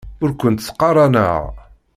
Ur 0.23 0.31
kent-ttqaraneɣ. 0.39 1.39